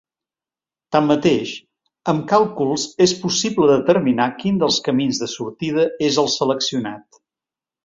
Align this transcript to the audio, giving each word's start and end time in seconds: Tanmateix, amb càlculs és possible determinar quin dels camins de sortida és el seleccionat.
Tanmateix, 0.95 1.51
amb 2.13 2.23
càlculs 2.31 2.85
és 3.07 3.13
possible 3.25 3.69
determinar 3.73 4.27
quin 4.41 4.59
dels 4.65 4.81
camins 4.89 5.23
de 5.27 5.31
sortida 5.37 5.87
és 6.11 6.19
el 6.25 6.33
seleccionat. 6.41 7.23